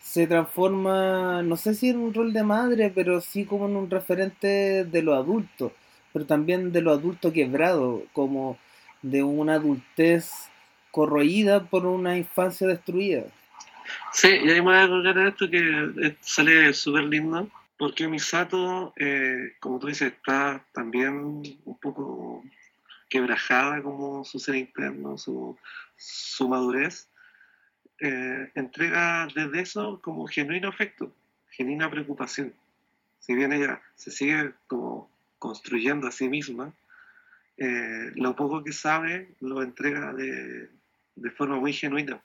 [0.00, 3.90] se transforma, no sé si en un rol de madre, pero sí como en un
[3.90, 5.72] referente de lo adulto,
[6.12, 8.58] pero también de lo adulto quebrado, como
[9.02, 10.30] de una adultez
[10.90, 13.24] corroída por una infancia destruida.
[14.12, 18.08] Sí, y ahí me voy a colgar en esto que eh, sale súper lindo, porque
[18.08, 22.42] Misato, eh, como tú dices, está también un poco
[23.08, 25.56] quebrajada como su ser interno, su,
[25.96, 27.08] su madurez,
[28.00, 31.12] eh, entrega desde eso como genuino afecto,
[31.50, 32.52] genuina preocupación.
[33.18, 36.72] Si bien ella se sigue como construyendo a sí misma,
[37.56, 40.68] eh, lo poco que sabe lo entrega de,
[41.16, 42.20] de forma muy genuina.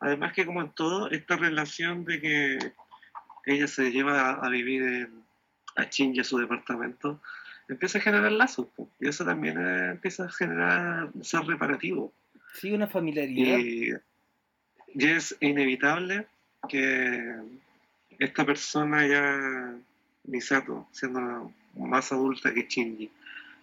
[0.00, 2.58] Además que como en todo, esta relación de que
[3.46, 5.22] ella se lleva a, vivir en,
[5.76, 7.20] a Shinji, a su departamento,
[7.68, 8.66] empieza a generar lazos.
[9.00, 12.12] Y eso también eh, empieza a generar ser reparativo.
[12.54, 13.58] Sí, una familiaridad.
[13.58, 13.92] Y,
[14.94, 16.26] y, es inevitable
[16.68, 17.36] que
[18.18, 19.74] esta persona ya,
[20.24, 23.10] Misato, siendo más adulta que Shinji,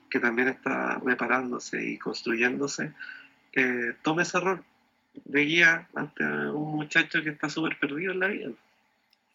[0.10, 2.94] que también está reparándose y construyéndose,
[3.54, 4.64] eh, tome ese rol
[5.26, 8.52] de guía ante un muchacho que está súper perdido en la vida.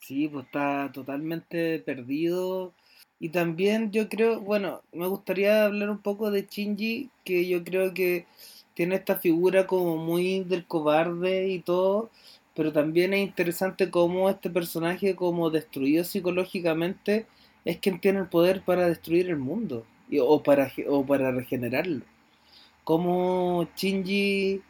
[0.00, 2.72] Sí, pues está totalmente perdido.
[3.20, 7.92] Y también yo creo, bueno, me gustaría hablar un poco de Shinji, que yo creo
[7.92, 8.26] que
[8.74, 12.10] tiene esta figura como muy del cobarde y todo,
[12.54, 17.26] pero también es interesante cómo este personaje como destruido psicológicamente
[17.68, 19.84] es quien tiene el poder para destruir el mundo
[20.22, 22.02] o, para, o para regenerarlo.
[22.82, 24.62] Como Shinji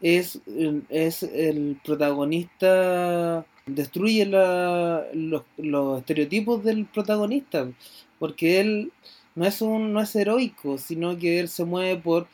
[0.00, 0.40] es,
[0.88, 7.70] es el protagonista, destruye la, los, los, estereotipos del protagonista,
[8.18, 8.92] porque él
[9.36, 12.26] no es, un, no es heroico, sino que él se mueve por,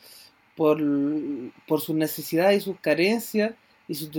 [0.55, 0.81] por,
[1.67, 3.53] por sus necesidades y sus carencias
[3.87, 4.09] y su,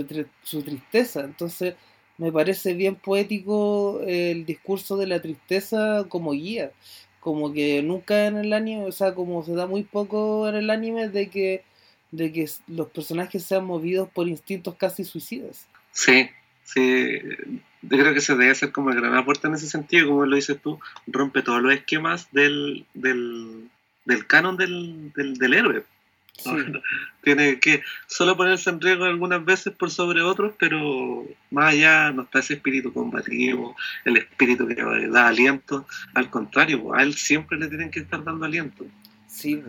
[0.43, 1.25] su tristeza.
[1.25, 1.75] Entonces,
[2.21, 6.71] me parece bien poético el discurso de la tristeza como guía.
[7.19, 10.69] Como que nunca en el anime, o sea, como se da muy poco en el
[10.69, 11.63] anime de que
[12.11, 15.67] de que los personajes sean movidos por instintos casi suicidas.
[15.93, 16.29] Sí,
[16.63, 17.19] sí,
[17.81, 20.35] yo creo que se debe hacer como el gran aporte en ese sentido, como lo
[20.35, 23.67] dices tú, rompe todos los esquemas del, del,
[24.05, 25.85] del canon del, del, del héroe.
[26.37, 26.49] Sí.
[27.23, 32.23] Tiene que solo ponerse en riesgo algunas veces por sobre otros, pero más allá no
[32.23, 35.85] está ese espíritu combativo, el espíritu que da aliento.
[36.15, 38.85] Al contrario, a él siempre le tienen que estar dando aliento.
[39.27, 39.63] Sí,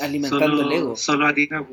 [0.00, 0.96] alimentando solo, el ego.
[0.96, 1.64] Solo atina,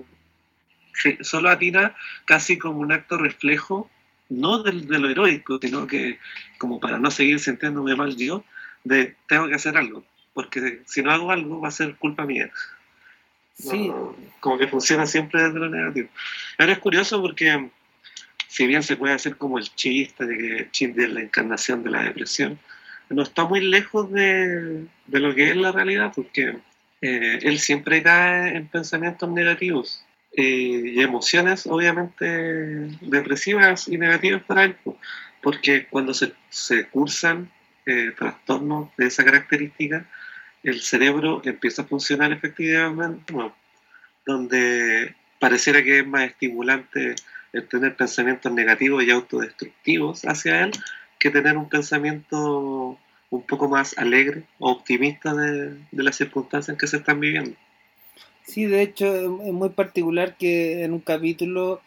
[1.21, 3.89] solo atina casi como un acto reflejo,
[4.29, 6.19] no de, de, lo heroico, sino que
[6.57, 8.43] como para no seguir sintiéndome mal yo,
[8.83, 12.51] de tengo que hacer algo, porque si no hago algo va a ser culpa mía.
[13.61, 13.91] Sí.
[14.39, 16.09] Como que funciona siempre desde lo negativo.
[16.57, 17.69] Ahora es curioso porque
[18.47, 21.91] si bien se puede hacer como el chiste de que Shinji es la encarnación de
[21.91, 22.59] la depresión,
[23.09, 26.57] no está muy lejos de, de lo que es la realidad, porque
[27.01, 32.25] eh, él siempre cae en pensamientos negativos eh, y emociones obviamente
[33.01, 34.75] depresivas y negativas para él,
[35.41, 37.51] porque cuando se, se cursan
[37.85, 40.05] eh, trastornos de esa característica,
[40.63, 43.33] el cerebro empieza a funcionar efectivamente,
[44.25, 47.15] donde pareciera que es más estimulante
[47.53, 50.71] el tener pensamientos negativos y autodestructivos hacia él
[51.19, 52.97] que tener un pensamiento
[53.29, 57.55] un poco más alegre o optimista de, de las circunstancias en que se están viviendo.
[58.43, 59.05] Sí, de hecho
[59.43, 61.81] es muy particular que en un capítulo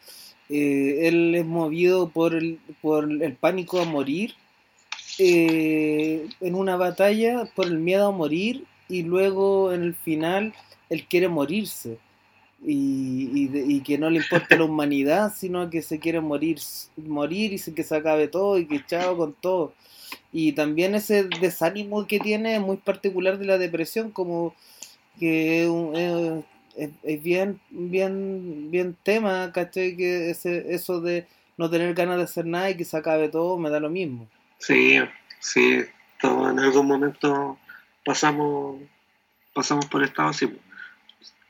[0.49, 4.35] eh, él es movido por el, por el pánico a morir
[5.19, 10.55] eh, en una batalla, por el miedo a morir y luego en el final
[10.91, 11.99] él quiere morirse.
[12.67, 16.59] Y, y, y, que no le importa la humanidad, sino que se quiere morir,
[16.97, 19.75] morir y que se acabe todo y que chao con todo.
[20.33, 24.55] Y también ese desánimo que tiene es muy particular de la depresión, como
[25.19, 26.43] que eh,
[26.77, 29.97] es, es, bien, bien, bien tema, ¿cachai?
[29.97, 33.59] Que ese, eso de no tener ganas de hacer nada y que se acabe todo
[33.59, 34.29] me da lo mismo.
[34.67, 34.99] Sí,
[35.41, 35.85] sí,
[36.19, 37.59] todo en algún momento
[38.03, 38.81] pasamos,
[39.53, 40.51] pasamos por estado así.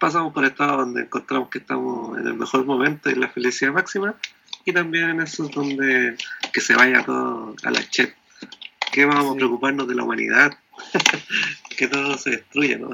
[0.00, 4.16] Pasamos por estados donde encontramos que estamos en el mejor momento y la felicidad máxima,
[4.64, 6.16] y también en esos donde
[6.52, 8.16] que se vaya todo a la chet.
[8.92, 9.30] Que vamos sí.
[9.30, 10.52] a preocuparnos de la humanidad,
[11.76, 12.90] que todo se destruye, ¿no?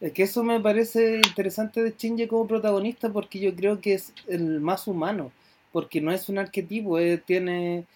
[0.00, 4.12] Es que eso me parece interesante de Shinji como protagonista porque yo creo que es
[4.28, 5.32] el más humano,
[5.72, 7.86] porque no es un arquetipo, eh, tiene,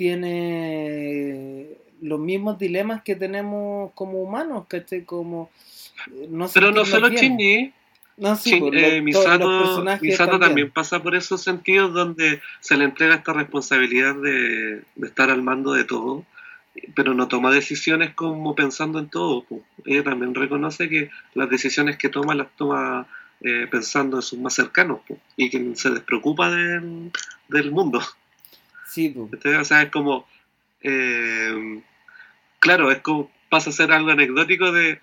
[0.00, 5.04] tiene los mismos dilemas que tenemos como humanos, ¿cachai?
[5.04, 5.50] Como,
[6.30, 7.72] no Pero no solo Shinji,
[8.16, 10.40] no, sí, Shin, pues, eh, los- Misato, Misato también.
[10.40, 15.42] también pasa por esos sentidos donde se le entrega esta responsabilidad de, de estar al
[15.42, 16.24] mando de todo,
[16.94, 19.44] pero no toma decisiones como pensando en todo.
[19.44, 19.62] po.
[19.84, 23.06] Ella también reconoce que las decisiones que toma las toma
[23.42, 28.00] eh, pensando en sus más cercanos po, y que se despreocupa del mundo.
[28.90, 29.32] Sí, pues.
[29.32, 30.26] Entonces, o sea, es como,
[30.82, 31.80] eh,
[32.58, 35.00] claro, es como pasa a ser algo anecdótico de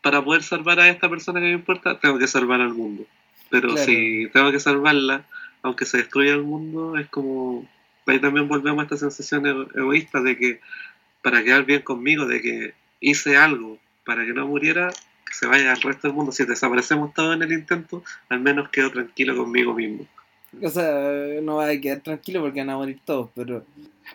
[0.00, 3.04] para poder salvar a esta persona que me importa, tengo que salvar al mundo.
[3.50, 3.84] Pero Claro.
[3.84, 5.24] si tengo que salvarla,
[5.62, 7.68] aunque se destruya el mundo, es como...
[8.06, 10.60] Ahí también volvemos a esta sensación ego- egoísta de que
[11.22, 14.88] para quedar bien conmigo, de que hice algo para que no muriera,
[15.26, 16.32] que se vaya al resto del mundo.
[16.32, 20.06] Si desaparecemos todos en el intento, al menos quedo tranquilo conmigo mismo.
[20.60, 23.64] O sea, no va a quedar tranquilo porque van a morir todos, pero...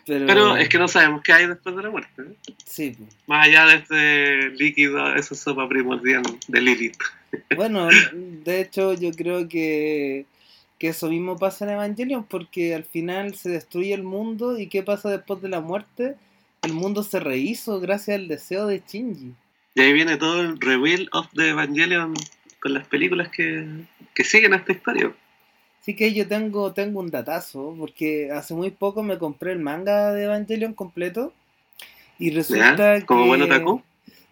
[0.06, 2.22] Pero, Pero es que no sabemos qué hay después de la muerte.
[2.22, 2.52] ¿eh?
[2.64, 3.10] Sí, pues.
[3.26, 6.96] Más allá de este líquido, esa sopa primordial de Lilith.
[7.56, 10.24] Bueno, de hecho yo creo que,
[10.78, 14.82] que eso mismo pasa en Evangelion porque al final se destruye el mundo y ¿qué
[14.82, 16.14] pasa después de la muerte?
[16.62, 19.34] El mundo se rehizo gracias al deseo de Shinji.
[19.74, 22.14] Y ahí viene todo el reveal of the Evangelion
[22.60, 23.66] con las películas que,
[24.14, 25.12] que siguen esta historia.
[25.88, 30.12] Así que yo tengo, tengo un datazo porque hace muy poco me compré el manga
[30.12, 31.32] de Evangelion completo
[32.18, 33.06] y resulta.
[33.06, 33.28] Como que...
[33.28, 33.82] buen otaku.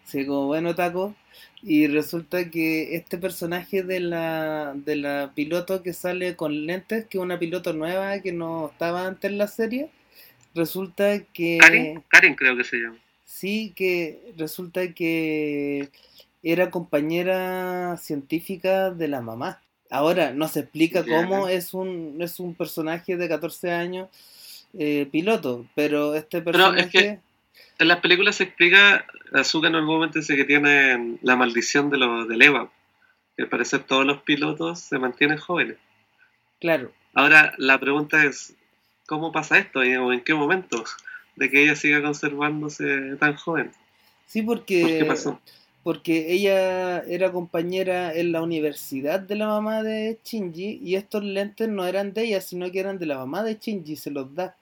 [0.05, 1.15] Sí, como buen otaku.
[1.63, 7.17] Y resulta que este personaje de la, de la piloto que sale con lentes, que
[7.17, 9.89] es una piloto nueva que no estaba antes en la serie,
[10.53, 11.57] resulta que...
[11.59, 12.99] Karen, Karen creo que se llama.
[13.25, 15.89] Sí, que resulta que
[16.43, 19.63] era compañera científica de la mamá.
[19.89, 24.09] Ahora, no se explica cómo es un, es un personaje de 14 años
[24.77, 26.89] eh, piloto, pero este Pero es personaje...
[26.91, 27.19] que-
[27.79, 31.97] En las películas se explica, Azuka en algún momento dice que tiene la maldición de
[31.97, 32.69] los del Eva.
[33.35, 35.77] Que al parecer todos los pilotos se mantienen jóvenes.
[36.59, 38.53] Claro, Ahora, la pregunta es,
[39.07, 39.83] ¿cómo pasa esto?
[39.83, 40.83] ¿Y- ¿O en qué momento?
[41.35, 43.71] De que ella siga conservándose tan joven.
[44.25, 44.97] sí, ¿Por porque...
[44.99, 45.39] qué pasó?
[45.87, 51.69] Porque ella era compañera en la universidad de la mamá de Shinji y estos lentes
[51.69, 54.57] no eran de ella, sino que eran de la mamá de Shinji, se los da.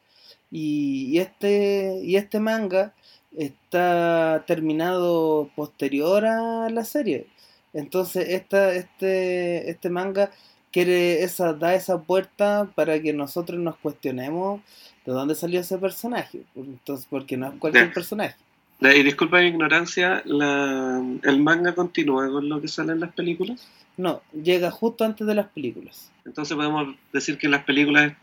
[0.51, 2.93] Y, y este, y este manga
[3.35, 7.25] está terminado posterior a la serie.
[7.73, 10.29] Entonces esta, este, este manga
[10.71, 14.61] quiere esa, da esa puerta para que nosotros nos cuestionemos
[15.07, 16.43] de dónde salió ese personaje.
[16.55, 18.35] Entonces, porque no es cualquier personaje.
[18.81, 23.67] Y disculpa mi ignorancia, la, ¿el manga continúa con lo que sale en las películas?
[23.97, 26.11] No, llega justo antes de las películas.
[26.25, 28.13] Entonces podemos decir que las películas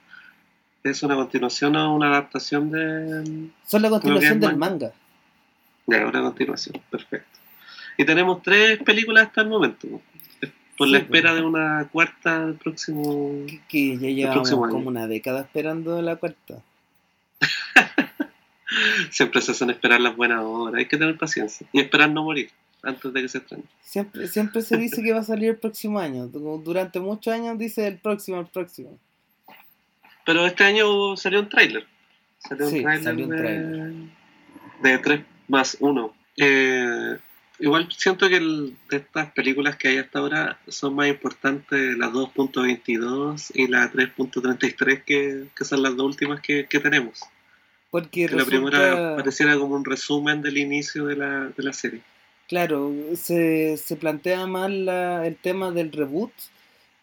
[0.85, 3.51] es una continuación o una adaptación de...
[3.67, 4.93] Son la continuación del es manga.
[5.87, 7.39] Ya, una continuación, perfecto.
[7.97, 10.01] Y tenemos tres películas hasta el momento,
[10.77, 13.47] por la espera de una cuarta el próximo...
[13.47, 16.59] Que, que ya llevamos como una década esperando la cuarta.
[19.11, 22.51] Siempre se hacen esperar las buenas horas, hay que tener paciencia y esperar no morir
[22.83, 23.65] antes de que se estrene.
[23.83, 26.27] Siempre, siempre se dice que va a salir el próximo año.
[26.27, 28.99] Durante muchos años dice el próximo, el próximo.
[30.25, 31.87] Pero este año salió un tráiler.
[32.39, 33.93] Salió Sí, un tráiler salió un de, tráiler.
[34.83, 36.15] de 3 más 1.
[37.59, 42.09] igual siento que el- de estas películas que hay hasta ahora son más importantes la
[42.11, 47.21] 2.22 y la 3.33 que, que son las dos últimas que, que tenemos.
[47.93, 52.01] Porque Que la primera pareciera como un resumen del inicio de la, de la serie.
[52.49, 56.33] claro, se, se plantea más la- el tema del reboot,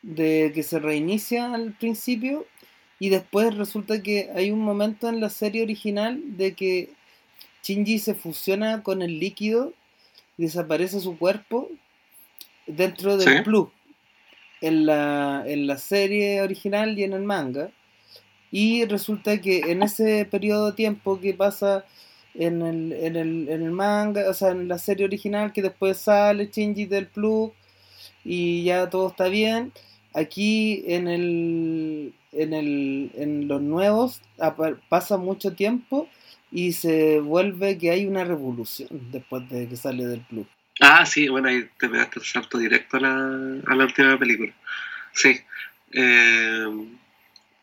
[0.01, 2.45] de que se reinicia al principio
[2.99, 6.89] y después resulta que hay un momento en la serie original de que
[7.63, 9.73] Shinji se fusiona con el líquido
[10.37, 11.69] y desaparece su cuerpo
[12.65, 13.43] dentro del Sí.
[13.43, 13.71] plug
[14.61, 17.69] en la, en la serie original y en el manga.
[18.51, 21.85] Y resulta que en ese periodo de tiempo que pasa
[22.33, 25.97] en el, en el, en el manga, o sea, en la serie original, que después
[25.97, 27.53] sale Shinji del plug
[28.23, 29.71] y ya todo está bien.
[30.13, 34.21] Aquí en el en el en los nuevos
[34.89, 36.07] pasa mucho tiempo
[36.51, 40.47] y se vuelve que hay una revolución después de que sale del plug.
[40.79, 43.15] Ah, sí, bueno, ahí te pegaste el salto directo a la,
[43.67, 44.53] a la última película.
[45.13, 45.39] Sí.
[45.91, 46.65] Eh,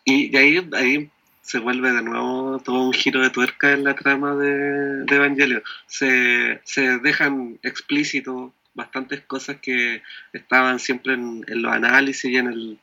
[0.07, 1.11] y de ahí, ahí
[1.43, 5.63] se vuelve de nuevo todo un giro de tuerca en la trama de, de Evangelion.
[5.87, 10.03] Se, se dejan explícito bastantes cosas que
[10.33, 12.79] estaban siempre en, en los análisis y en el,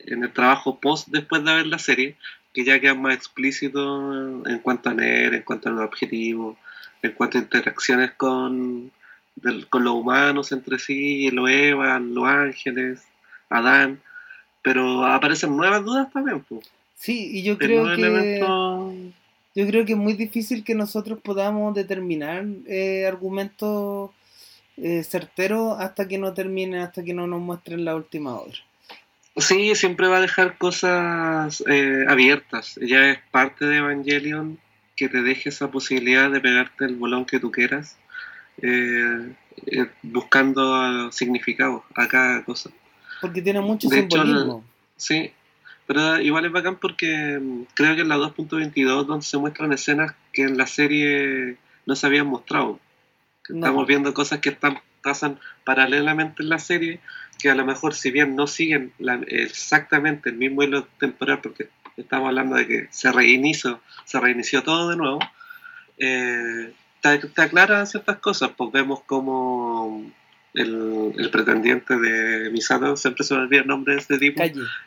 [0.00, 2.16] en el trabajo post después de ver la serie,
[2.54, 6.56] que ya quedan más explícitos en cuanto a NER, en cuanto a los objetivos,
[7.02, 8.90] en cuanto a interacciones con,
[9.36, 13.02] del- con los humanos entre sí, los Eva, los ángeles,
[13.50, 14.00] Adán,
[14.62, 16.40] pero aparecen nuevas dudas también.
[16.40, 16.70] Pues.
[16.96, 18.40] Sí, y yo creo que
[19.52, 24.10] yo creo que es muy difícil que nosotros podamos determinar eh, argumentos
[24.76, 28.58] eh, certeros hasta que no termine, hasta que no nos muestren la última obra.
[29.36, 32.78] Sí, siempre va a dejar cosas eh, abiertas.
[32.80, 34.58] Ya es parte de Evangelion
[34.96, 37.96] que te deje esa posibilidad de pegarte el bolón que tú quieras.
[38.62, 39.34] Eh,
[39.66, 42.70] eh, buscando significado a cada cosa.
[43.20, 44.64] Porque tiene mucho De hecho, simbolismo.
[44.96, 45.32] Sí,
[45.86, 50.14] pero igual es bacán porque mm, creo que en la 2.22 donde se muestran escenas
[50.32, 51.56] que en la serie
[51.86, 52.78] no se habían mostrado.
[53.48, 53.56] No.
[53.56, 57.00] Estamos viendo cosas que están pasan paralelamente en la serie,
[57.38, 61.68] que a lo mejor si bien no siguen la- exactamente el mismo hilo temporal, porque
[61.96, 65.18] estamos hablando de que se reinició, se reinició todo de nuevo,
[65.98, 70.10] eh, te, te aclara ciertas cosas, pues vemos como
[70.54, 74.42] el, el pretendiente de Misato, siempre se me olvida el nombre de este tipo,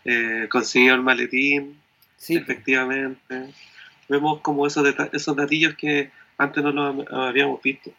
[0.05, 1.77] eh, consiguió el maletín,
[2.17, 2.49] Sí, pues.
[2.49, 3.49] efectivamente.
[4.07, 7.91] Vemos como esos, esos datillos que antes no los habíamos visto.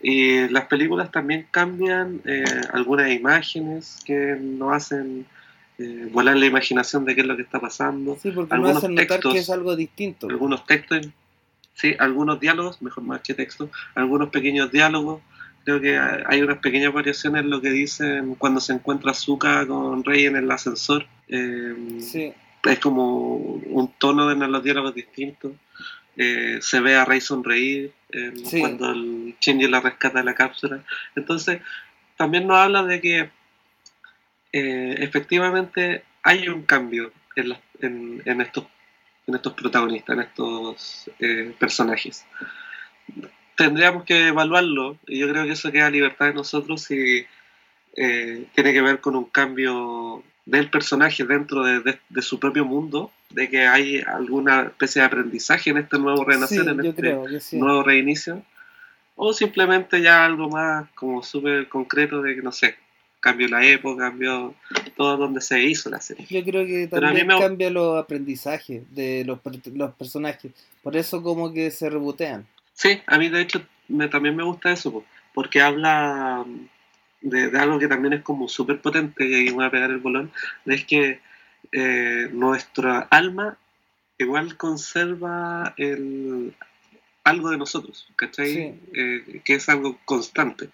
[0.00, 5.26] Y las películas también cambian eh, algunas imágenes que nos hacen
[5.78, 8.16] eh, volar la imaginación de qué es lo que está pasando.
[8.22, 9.32] Sí, porque no algunos hacen notar textos.
[9.34, 10.28] que es algo distinto.
[10.28, 11.08] Algunos textos,
[11.74, 15.20] sí, algunos diálogos, mejor más que textos, algunos pequeños diálogos.
[15.68, 20.02] Creo que hay unas pequeñas variaciones en lo que dicen cuando se encuentra Zuka con
[20.02, 21.06] Rey en el ascensor.
[21.28, 22.32] Eh, Sí,
[22.64, 25.52] es como un tono en los diálogos distintos.
[26.16, 28.60] Eh, se ve a Rey sonreír eh, Sí.
[28.60, 30.82] cuando el Shinji la rescata de la cápsula.
[31.14, 31.60] Entonces,
[32.16, 33.30] también nos habla de que
[34.50, 38.64] efectivamente hay un cambio en, las- en- en estos,
[39.26, 41.10] en estos protagonistas, en estos
[41.58, 42.24] personajes.
[43.58, 47.26] Tendríamos que evaluarlo, y yo creo que eso queda a libertad de nosotros si
[47.96, 52.64] eh, tiene que ver con un cambio del personaje dentro de, de- de su propio
[52.64, 57.40] mundo, de que hay alguna especie de aprendizaje en este nuevo renacer, sí, en este
[57.40, 57.56] sí.
[57.58, 58.42] nuevo reinicio,
[59.16, 62.76] o simplemente ya algo más como súper concreto de que, no sé,
[63.20, 64.54] cambió la época, cambió
[64.96, 66.24] todo donde se hizo la serie.
[66.30, 70.52] Yo creo que también me- cambia los aprendizajes de los personajes.
[70.84, 72.46] Por eso como que se rebotean.
[72.78, 75.04] Sí, a mí de hecho me, también me gusta eso, po,
[75.34, 76.44] porque habla
[77.20, 79.98] de, de algo que también es como súper potente, y ahí voy a pegar el
[79.98, 80.30] bolón,
[80.64, 81.20] es que
[81.72, 83.58] eh, nuestra alma
[84.16, 86.54] igual conserva el,
[87.24, 88.46] algo de nosotros, ¿cachai?
[88.52, 88.80] Sí.
[88.94, 90.70] Eh, que es algo constante.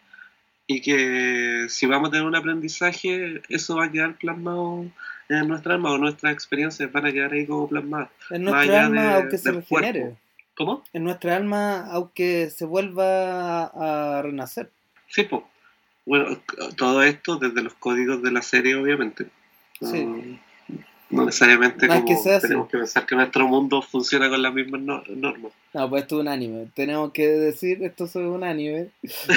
[0.66, 4.84] Y que si vamos a tener un aprendizaje, eso va a quedar plasmado
[5.30, 8.10] en nuestra alma o nuestras experiencias van a quedar ahí como plasmadas.
[8.28, 10.00] En nuestra alma, de- aunque se regenere.
[10.00, 10.18] cuerpo.
[10.56, 10.84] ¿Cómo?
[10.92, 14.70] En nuestra alma, aunque se vuelva a, a renacer.
[15.08, 15.42] Sí, pues.
[16.06, 16.38] Bueno,
[16.76, 19.26] todo esto desde los códigos de la serie, obviamente.
[19.80, 20.38] No, Sí.
[21.10, 22.46] no necesariamente como que sea así.
[22.48, 25.52] tenemos que pensar que nuestro mundo funciona con las mismas no- normas.
[25.72, 26.68] No, pues esto es un anime.
[26.74, 28.88] Tenemos que decir, esto es un anime.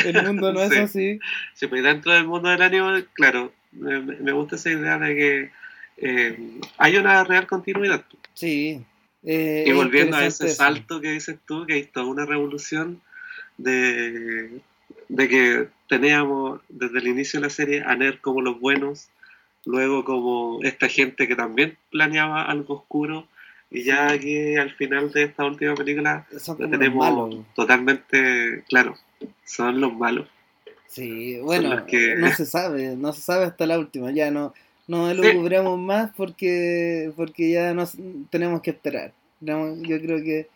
[0.05, 0.79] El mundo no es Sí.
[0.79, 1.19] así.
[1.53, 5.51] Sí, pues dentro del mundo del anime, claro, me, me gusta esa idea de que
[5.99, 8.03] eh, hay una real continuidad.
[8.33, 8.83] Sí.
[9.29, 13.01] Eh, Y volviendo a ese salto que dices tú, que hay toda una revolución
[13.57, 14.61] de,
[15.09, 19.09] de que teníamos desde el inicio de la serie a Ner como los buenos,
[19.65, 23.27] luego como esta gente que también planeaba algo oscuro,
[23.69, 26.25] y ya que al final de esta última película
[26.57, 28.95] lo tenemos totalmente claro,
[29.43, 30.27] son los malos.
[30.87, 34.53] Sí, bueno, que- no se sabe, no se sabe hasta la última, ya no,
[34.87, 35.37] no lo Sí.
[35.77, 37.97] más porque, porque ya nos
[38.29, 39.11] tenemos que esperar.
[39.39, 40.47] Yo creo que,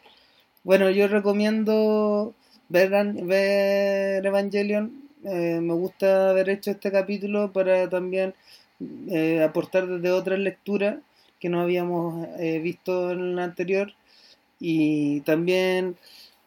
[0.63, 2.34] bueno, yo recomiendo
[2.69, 2.91] ver,
[3.25, 8.34] ver Evangelion, eh, me gusta haber hecho este capítulo para también
[9.09, 10.97] eh, aportar desde otras lecturas
[11.39, 13.93] que no habíamos eh, visto en la anterior
[14.59, 15.97] y también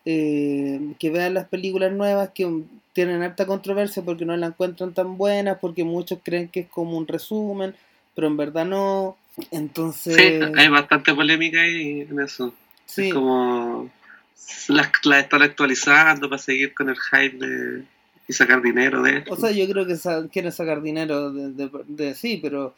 [0.07, 2.63] eh, que vean las películas nuevas que
[2.93, 6.99] tienen harta controversia porque no la encuentran tan buenas, porque muchos creen que es como
[6.99, 7.75] un resumen,
[8.15, 9.17] pero en verdad no.
[9.51, 12.55] Entonces, Sí, hay bastante polémica ahí en eso.
[12.87, 13.91] sí, Es como
[14.69, 17.85] las la están actualizando para seguir con el hype de,
[18.29, 19.33] y sacar dinero de esto.
[19.35, 22.75] o sea, yo creo que sa- quieren sacar dinero de, de- de- sí, pero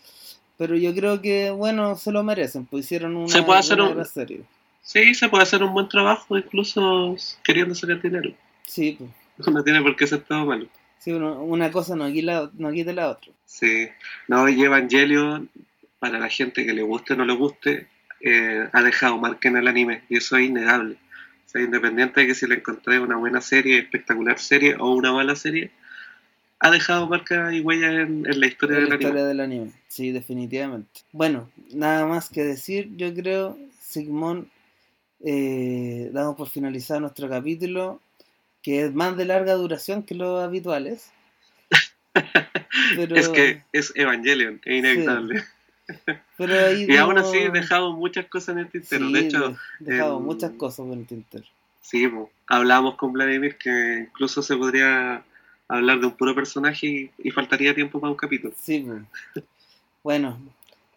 [0.58, 3.90] pero yo creo que, bueno, se lo merecen, pues hicieron una, Se puede hacer una
[3.90, 4.40] un- serie.
[4.80, 8.30] Sí, se puede hacer un buen trabajo incluso queriendo sacar dinero.
[8.66, 8.96] Sí,
[9.36, 10.66] pues, No tiene por qué ser todo malo.
[10.98, 13.30] sí uno- una cosa no quita, no quita la otra.
[13.44, 13.88] Sí.
[14.28, 15.50] No, y Evangelion,
[16.06, 17.88] para la gente que le guste o no le guste,
[18.20, 20.02] eh, ha dejado marca en el anime.
[20.08, 20.94] Y eso es innegable.
[20.94, 25.12] O sea, independiente de que si le encontré una buena serie, espectacular serie o una
[25.12, 25.70] mala serie,
[26.60, 29.08] ha dejado marca y huella en, en la historia de del la anime.
[29.08, 29.72] historia del anime.
[29.88, 31.00] Sí, definitivamente.
[31.12, 34.48] Bueno, nada más que decir, yo creo, Sigmund,
[35.24, 38.00] eh, damos por finalizado nuestro capítulo,
[38.62, 41.10] que es más de larga duración que los habituales.
[42.96, 45.44] Pero, Es que es Evangelion, es inevitable.
[46.36, 49.08] Pero ahí Y aún así dejamos muchas cosas en el tintero.
[49.08, 51.44] sí, de hecho, em, muchas cosas en el tintero.
[51.80, 55.24] sí, po, hablamos con Vladimir que incluso se podría
[55.68, 58.54] hablar de un puro personaje y, y faltaría tiempo para un capítulo.
[58.56, 59.02] Sí, pues.
[60.02, 60.38] Bueno,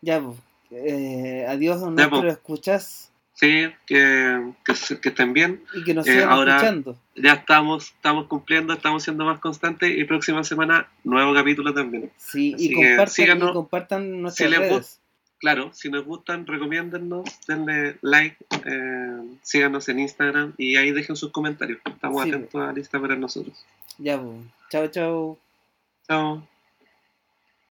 [0.01, 0.37] ya, pues.
[0.71, 2.33] Eh, adiós, Ya, nuestros pues.
[2.33, 3.08] escuchas
[3.39, 4.71] Sí, que, que,
[5.09, 5.63] estén bien.
[5.73, 6.97] y que nos Eh, sigan ahora- escuchando.
[7.15, 12.11] Ya estamos, estamos cumpliendo, estamos siendo más constantes y próxima semana nuevo capítulo también.
[12.17, 13.49] Sí, así y compartan, síganos.
[13.51, 14.99] y compartan nuestras les redes.
[15.39, 18.35] Claro, si nos gustan, recomiéndennos, denle like,
[18.65, 21.79] eh, síganos en Instagram y ahí dejen sus comentarios.
[21.85, 22.29] Estamos Sí.
[22.29, 23.57] atentos a la lista para nosotros.
[23.97, 24.35] Ya, pues.
[24.69, 25.37] Chao, chao.
[26.05, 26.45] Chao.